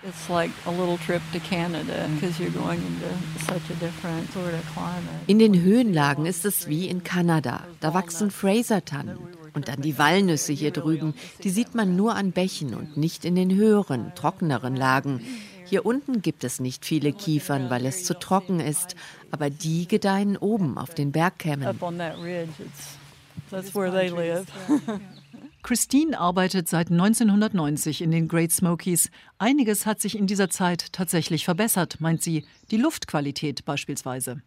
In 5.28 5.40
den 5.40 5.62
Höhenlagen 5.62 6.26
ist 6.26 6.46
es 6.46 6.68
wie 6.68 6.88
in 6.88 7.04
Kanada. 7.04 7.64
Da 7.80 7.94
wachsen 7.94 8.30
Fraser-Tannen. 8.30 9.18
Und 9.54 9.68
dann 9.68 9.82
die 9.82 9.98
Walnüsse 9.98 10.54
hier 10.54 10.72
drüben, 10.72 11.14
die 11.44 11.50
sieht 11.50 11.76
man 11.76 11.96
nur 11.96 12.16
an 12.16 12.32
Bächen 12.32 12.74
und 12.76 12.98
nicht 12.98 13.26
in 13.26 13.36
den 13.36 13.54
höheren, 13.54 14.14
trockeneren 14.16 14.76
Lagen. 14.76 15.22
Hier 15.66 15.86
unten 15.86 16.22
gibt 16.22 16.44
es 16.44 16.60
nicht 16.60 16.86
viele 16.86 17.14
Kiefern, 17.14 17.70
weil 17.70 17.86
es 17.86 18.04
zu 18.04 18.18
trocken 18.18 18.60
ist, 18.60 18.96
aber 19.32 19.50
die 19.50 19.88
gedeihen 19.88 20.36
oben 20.36 20.78
auf 20.78 20.96
den 20.96 21.12
Bergkämmen. 21.12 21.68
Christine 25.62 26.18
arbeitet 26.20 26.70
seit 26.70 26.90
1990 26.90 28.02
in 28.02 28.12
den 28.12 28.28
Great 28.28 28.52
Smokies, 28.52 29.12
Einiges 29.42 29.86
hat 29.86 30.02
sich 30.02 30.18
in 30.18 30.28
dieser 30.28 30.50
Zeit 30.50 30.92
tatsächlich 30.92 31.46
verbessert, 31.46 32.02
meint 32.02 32.22
sie, 32.22 32.44
die 32.72 32.78
Luftqualität 32.78 33.64
beispielsweise. 33.64 34.42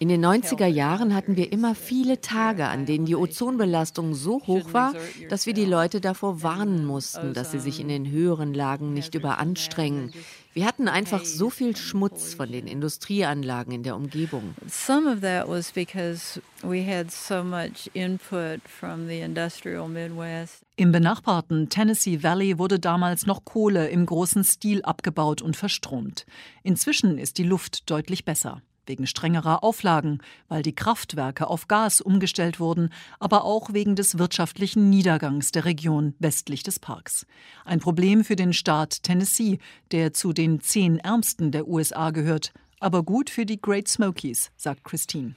In 0.00 0.08
den 0.08 0.26
90er 0.26 0.66
Jahren 0.66 1.14
hatten 1.14 1.36
wir 1.36 1.52
immer 1.52 1.76
viele 1.76 2.20
Tage, 2.20 2.66
an 2.66 2.86
denen 2.86 3.06
die 3.06 3.14
Ozonbelastung 3.14 4.14
so 4.14 4.44
hoch 4.48 4.72
war, 4.72 4.94
dass 5.28 5.46
wir 5.46 5.54
die 5.54 5.64
Leute 5.64 6.00
davor 6.00 6.42
warnen 6.42 6.84
mussten, 6.84 7.34
dass 7.34 7.52
sie 7.52 7.60
sich 7.60 7.78
in 7.78 7.86
den 7.86 8.10
höheren 8.10 8.52
Lagen 8.52 8.92
nicht 8.94 9.14
überanstrengen. 9.14 10.12
Wir 10.54 10.66
hatten 10.66 10.86
einfach 10.86 11.24
so 11.24 11.48
viel 11.48 11.74
Schmutz 11.76 12.34
von 12.34 12.52
den 12.52 12.66
Industrieanlagen 12.66 13.72
in 13.72 13.82
der 13.82 13.96
Umgebung. 13.96 14.54
Some 14.68 15.10
of 15.10 15.20
that 15.20 15.48
was 15.48 15.72
because 15.72 16.42
we 16.62 16.84
had 16.84 17.10
so 17.10 17.42
much 17.42 17.90
input 17.94 18.60
from 18.68 19.08
the 19.08 19.20
industrial 19.20 19.88
Midwest. 19.88 20.62
Im 20.76 20.92
benachbarten 20.92 21.70
Tennessee 21.70 22.22
Valley 22.22 22.58
wurde 22.58 22.78
damals 22.78 23.24
noch 23.24 23.46
Kohle 23.46 23.88
im 23.88 24.04
großen 24.04 24.44
Stil 24.44 24.82
abgebaut 24.82 25.40
und 25.40 25.56
verstromt. 25.56 26.26
Inzwischen 26.62 27.16
ist 27.16 27.38
die 27.38 27.44
Luft 27.44 27.90
deutlich 27.90 28.26
besser 28.26 28.60
wegen 28.86 29.06
strengerer 29.06 29.62
Auflagen, 29.62 30.18
weil 30.48 30.62
die 30.62 30.74
Kraftwerke 30.74 31.46
auf 31.46 31.68
Gas 31.68 32.00
umgestellt 32.00 32.60
wurden, 32.60 32.90
aber 33.20 33.44
auch 33.44 33.72
wegen 33.72 33.96
des 33.96 34.18
wirtschaftlichen 34.18 34.90
Niedergangs 34.90 35.52
der 35.52 35.64
Region 35.64 36.14
westlich 36.18 36.62
des 36.62 36.78
Parks. 36.78 37.26
Ein 37.64 37.80
Problem 37.80 38.24
für 38.24 38.36
den 38.36 38.52
Staat 38.52 39.02
Tennessee, 39.02 39.58
der 39.90 40.12
zu 40.12 40.32
den 40.32 40.60
zehn 40.60 40.98
ärmsten 40.98 41.52
der 41.52 41.68
USA 41.68 42.10
gehört, 42.10 42.52
aber 42.82 43.04
gut 43.04 43.30
für 43.30 43.46
die 43.46 43.60
Great 43.60 43.86
Smokies, 43.86 44.50
sagt 44.56 44.82
Christine. 44.82 45.34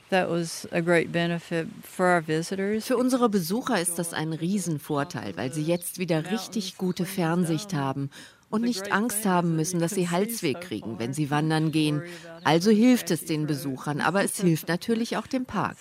Für 2.82 2.98
unsere 2.98 3.30
Besucher 3.30 3.80
ist 3.80 4.00
das 4.00 4.14
ein 4.14 4.34
Riesenvorteil, 4.34 5.38
weil 5.38 5.54
sie 5.54 5.62
jetzt 5.62 6.00
wieder 6.00 6.32
richtig 6.32 6.76
gute 6.78 7.06
Fernsicht 7.06 7.76
haben 7.76 8.10
und 8.50 8.62
nicht 8.62 8.92
Angst 8.92 9.26
haben 9.26 9.56
müssen, 9.56 9.80
dass 9.80 9.92
sie 9.92 10.10
Halsweh 10.10 10.54
kriegen, 10.54 11.00
wenn 11.00 11.14
sie 11.14 11.30
wandern 11.30 11.72
gehen. 11.72 12.02
Also 12.44 12.72
hilft 12.72 13.12
es 13.12 13.26
den 13.26 13.48
Besuchern, 13.48 14.02
aber 14.02 14.24
es 14.24 14.40
hilft 14.40 14.68
natürlich 14.68 15.18
auch 15.18 15.28
dem 15.28 15.46
Park. 15.46 15.78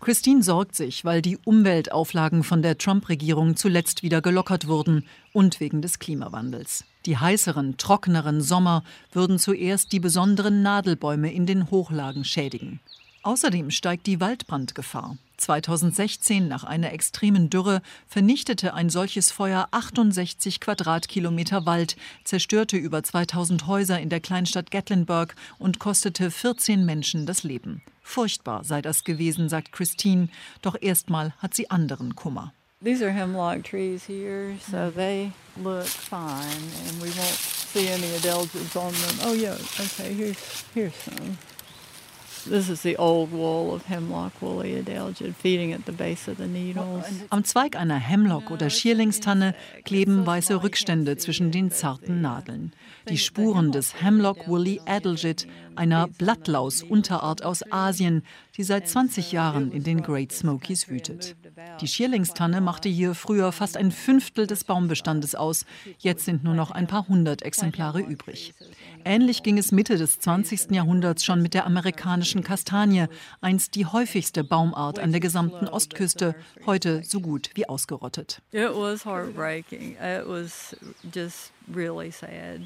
Christine 0.00 0.42
sorgt 0.42 0.74
sich, 0.74 1.04
weil 1.04 1.22
die 1.22 1.38
Umweltauflagen 1.44 2.42
von 2.42 2.62
der 2.62 2.78
Trump-Regierung 2.78 3.56
zuletzt 3.56 4.02
wieder 4.02 4.20
gelockert 4.20 4.66
wurden 4.66 5.04
und 5.32 5.60
wegen 5.60 5.82
des 5.82 5.98
Klimawandels. 5.98 6.84
Die 7.06 7.18
heißeren, 7.18 7.76
trockeneren 7.76 8.40
Sommer 8.40 8.84
würden 9.12 9.38
zuerst 9.38 9.92
die 9.92 10.00
besonderen 10.00 10.62
Nadelbäume 10.62 11.32
in 11.32 11.46
den 11.46 11.70
Hochlagen 11.70 12.24
schädigen. 12.24 12.80
Außerdem 13.22 13.70
steigt 13.70 14.06
die 14.06 14.20
Waldbrandgefahr. 14.20 15.16
2016, 15.42 16.48
nach 16.48 16.64
einer 16.64 16.92
extremen 16.92 17.50
Dürre, 17.50 17.82
vernichtete 18.06 18.74
ein 18.74 18.90
solches 18.90 19.30
Feuer 19.30 19.68
68 19.70 20.60
Quadratkilometer 20.60 21.66
Wald, 21.66 21.96
zerstörte 22.24 22.76
über 22.76 23.02
2000 23.02 23.66
Häuser 23.66 24.00
in 24.00 24.08
der 24.08 24.20
Kleinstadt 24.20 24.70
Gatlinburg 24.70 25.34
und 25.58 25.78
kostete 25.78 26.30
14 26.30 26.84
Menschen 26.84 27.26
das 27.26 27.42
Leben. 27.42 27.82
Furchtbar 28.02 28.64
sei 28.64 28.82
das 28.82 29.04
gewesen, 29.04 29.48
sagt 29.48 29.72
Christine, 29.72 30.28
doch 30.60 30.76
erstmal 30.80 31.32
hat 31.38 31.54
sie 31.54 31.70
anderen 31.70 32.16
Kummer. 32.16 32.52
These 32.82 33.04
are 33.04 33.12
hemlock 33.12 33.62
trees 33.62 34.04
here, 34.04 34.56
so 34.58 34.90
they 34.90 35.30
look 35.62 35.86
fine 35.86 36.72
and 36.88 37.00
we 37.00 37.10
won't 37.10 37.38
see 37.72 37.88
any 37.88 38.08
adelgids 38.18 38.74
on 38.74 38.92
them. 38.92 39.18
Oh 39.24 39.34
yeah, 39.34 39.54
okay, 39.78 40.12
here's, 40.12 40.64
here's 40.74 40.94
some. 40.94 41.38
This 42.48 42.68
is 42.68 42.82
the 42.82 42.96
old 42.98 43.30
wool 43.30 43.72
of 43.74 43.88
hemlock 43.88 44.32
woolly 44.40 44.74
adelgid 44.74 45.34
feeding 45.34 45.72
at 45.72 45.86
the 45.86 45.92
base 45.92 46.30
of 46.30 46.38
the 46.38 46.46
needles. 46.46 47.04
Am 47.30 47.44
Zweig 47.44 47.76
einer 47.76 47.98
Hemlock- 47.98 48.50
oder 48.50 48.70
Schierlingstanne 48.70 49.54
kleben 49.84 50.26
weiße 50.26 50.62
Rückstände 50.62 51.16
zwischen 51.16 51.50
den 51.50 51.70
zarten 51.70 52.20
Nadeln. 52.20 52.72
Die 53.08 53.18
Spuren 53.18 53.72
des 53.72 54.02
Hemlock 54.02 54.48
Woolly 54.48 54.80
Adelgid, 54.86 55.46
einer 55.74 56.08
Blattlaus-Unterart 56.08 57.44
aus 57.44 57.62
Asien, 57.72 58.22
die 58.56 58.62
seit 58.62 58.88
20 58.88 59.32
Jahren 59.32 59.72
in 59.72 59.82
den 59.82 60.02
Great 60.02 60.32
Smokies 60.32 60.88
wütet. 60.88 61.34
Die 61.80 61.88
Schierlingstanne 61.88 62.60
machte 62.60 62.88
hier 62.88 63.14
früher 63.14 63.52
fast 63.52 63.76
ein 63.76 63.90
Fünftel 63.90 64.46
des 64.46 64.64
Baumbestandes 64.64 65.34
aus. 65.34 65.64
Jetzt 65.98 66.24
sind 66.24 66.44
nur 66.44 66.54
noch 66.54 66.70
ein 66.70 66.86
paar 66.86 67.08
hundert 67.08 67.42
Exemplare 67.42 68.00
übrig. 68.00 68.54
Ähnlich 69.04 69.42
ging 69.42 69.58
es 69.58 69.72
Mitte 69.72 69.96
des 69.96 70.20
20. 70.20 70.70
Jahrhunderts 70.70 71.24
schon 71.24 71.42
mit 71.42 71.54
der 71.54 71.66
amerikanischen 71.66 72.42
Kastanie, 72.42 73.06
einst 73.40 73.74
die 73.74 73.86
häufigste 73.86 74.44
Baumart 74.44 74.98
an 74.98 75.10
der 75.10 75.20
gesamten 75.20 75.66
Ostküste, 75.68 76.34
heute 76.66 77.02
so 77.04 77.20
gut 77.20 77.50
wie 77.54 77.68
ausgerottet. 77.68 78.40
It 78.52 78.70
was 78.74 79.04
heartbreaking. 79.04 79.92
It 79.92 80.26
was 80.26 80.76
just 81.12 81.52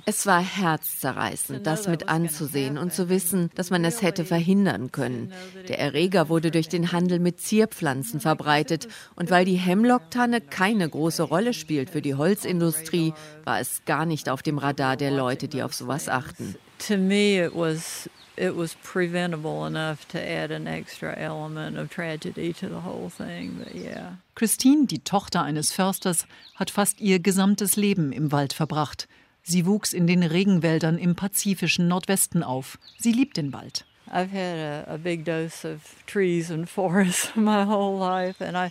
es 0.04 0.26
war 0.26 0.40
herzzerreißend, 0.40 1.66
das 1.66 1.88
mit 1.88 2.08
anzusehen 2.08 2.78
und 2.78 2.92
zu 2.92 3.08
wissen, 3.08 3.50
dass 3.54 3.70
man 3.70 3.84
es 3.84 4.02
hätte 4.02 4.24
verhindern 4.24 4.92
können. 4.92 5.32
Der 5.68 5.78
Erreger 5.78 6.28
wurde 6.28 6.50
durch 6.50 6.68
den 6.68 6.92
Handel 6.92 7.18
mit 7.18 7.40
Zierpflanzen 7.40 8.20
verbreitet 8.20 8.88
und 9.14 9.30
weil 9.30 9.44
die 9.44 9.56
Hemlocktanne 9.56 10.40
keine 10.40 10.88
große 10.88 11.22
Rolle 11.22 11.54
spielt 11.54 11.90
für 11.90 12.02
die 12.02 12.14
Holzindustrie, 12.14 13.12
war 13.44 13.60
es 13.60 13.82
gar 13.84 14.06
nicht 14.06 14.28
auf 14.28 14.42
dem 14.42 14.58
Radar 14.58 14.96
der 14.96 15.10
Leute, 15.10 15.48
die 15.48 15.62
auf 15.62 15.74
sowas 15.74 16.08
achten. 16.08 16.56
To 16.86 16.96
me 16.96 17.44
it 17.44 17.54
was 17.54 18.08
it 18.36 18.56
was 18.56 18.74
preventable 18.82 19.66
enough 19.66 20.06
to 20.08 20.18
add 20.18 20.50
an 20.50 20.66
extra 20.66 21.16
element 21.16 21.76
of 21.78 21.90
tragedy 21.90 22.52
to 22.52 22.68
the 22.68 22.82
whole 22.84 23.10
thing. 23.10 23.58
But 23.58 23.74
yeah. 23.74 24.16
Christine, 24.34 24.86
die 24.86 25.00
Tochter 25.00 25.42
eines 25.42 25.72
Försters, 25.72 26.26
hat 26.54 26.70
fast 26.70 27.00
ihr 27.00 27.18
gesamtes 27.18 27.76
Leben 27.76 28.12
im 28.12 28.32
Wald 28.32 28.52
verbracht. 28.52 29.08
Sie 29.42 29.64
wuchs 29.64 29.92
in 29.92 30.06
den 30.06 30.22
Regenwäldern 30.22 30.98
im 30.98 31.14
pazifischen 31.14 31.88
Nordwesten 31.88 32.42
auf. 32.42 32.78
Sie 32.98 33.12
liebt 33.12 33.36
den 33.36 33.52
Wald. 33.52 33.86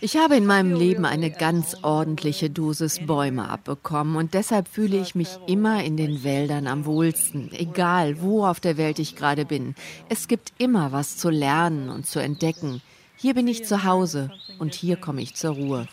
Ich 0.00 0.16
habe 0.16 0.36
in 0.36 0.46
meinem 0.46 0.74
Leben 0.74 1.04
eine 1.04 1.30
ganz 1.30 1.76
ordentliche 1.82 2.50
Dosis 2.50 3.00
Bäume 3.06 3.48
abbekommen 3.48 4.16
und 4.16 4.34
deshalb 4.34 4.68
fühle 4.68 4.98
ich 4.98 5.14
mich 5.14 5.38
immer 5.46 5.84
in 5.84 5.96
den 5.96 6.24
Wäldern 6.24 6.66
am 6.66 6.84
wohlsten, 6.86 7.50
egal 7.52 8.20
wo 8.20 8.46
auf 8.46 8.60
der 8.60 8.76
Welt 8.76 8.98
ich 8.98 9.16
gerade 9.16 9.44
bin. 9.44 9.74
Es 10.08 10.28
gibt 10.28 10.52
immer 10.58 10.92
was 10.92 11.16
zu 11.16 11.30
lernen 11.30 11.90
und 11.90 12.06
zu 12.06 12.18
entdecken. 12.18 12.80
Hier 13.16 13.34
bin 13.34 13.48
ich 13.48 13.64
zu 13.64 13.84
Hause 13.84 14.30
und 14.58 14.74
hier 14.74 14.96
komme 14.96 15.22
ich 15.22 15.34
zur 15.34 15.54
Ruhe. 15.54 15.86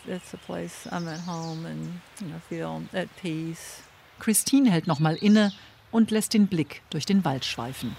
Christine 4.20 4.70
hält 4.70 4.86
nochmal 4.86 5.16
inne 5.16 5.52
und 5.94 6.10
lässt 6.10 6.34
den 6.34 6.48
Blick 6.48 6.82
durch 6.90 7.06
den 7.06 7.24
Wald 7.24 7.44
schweifen. 7.44 7.94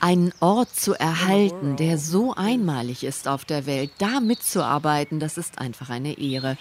Einen 0.00 0.32
Ort 0.40 0.74
zu 0.74 0.94
erhalten, 0.94 1.76
der 1.76 1.96
so 1.96 2.34
einmalig 2.34 3.04
ist 3.04 3.28
auf 3.28 3.44
der 3.44 3.66
Welt, 3.66 3.92
da 3.98 4.18
mitzuarbeiten, 4.18 5.20
das 5.20 5.38
ist 5.38 5.60
einfach 5.60 5.90
eine 5.90 6.18
Ehre. 6.18 6.58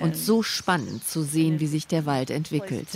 Und 0.00 0.16
so 0.16 0.44
spannend 0.44 1.04
zu 1.04 1.24
sehen, 1.24 1.58
wie 1.58 1.66
sich 1.66 1.88
der 1.88 2.06
Wald 2.06 2.30
entwickelt. 2.30 2.86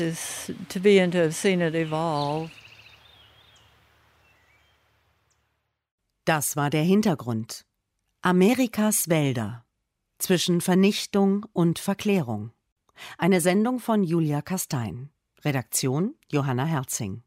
Das 6.25 6.57
war 6.57 6.71
der 6.71 6.83
Hintergrund. 6.83 7.65
Amerikas 8.23 9.09
Wälder 9.09 9.65
zwischen 10.19 10.61
Vernichtung 10.61 11.45
und 11.53 11.81
Verklärung. 11.81 12.53
Eine 13.17 13.41
Sendung 13.41 13.81
von 13.81 14.03
Julia 14.03 14.43
Kastein. 14.43 15.11
Redaktion 15.45 16.15
Johanna 16.31 16.65
Herzing. 16.65 17.23